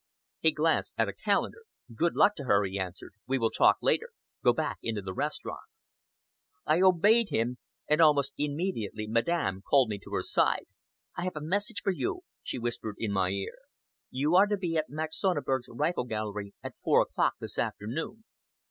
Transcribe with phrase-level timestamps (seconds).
[0.39, 1.61] He glanced at a calendar.
[1.93, 3.13] "Good luck to her!" he answered.
[3.27, 4.09] "We will talk later.
[4.43, 5.61] Go back into the restaurant."
[6.65, 10.65] I obeyed him, and almost immediately Madame called me to her side.
[11.15, 13.59] "I have a message for you," she whispered in my ear.
[14.09, 18.23] "You are to be at Max Sonneberg's rifle gallery at four o'clock this afternoon."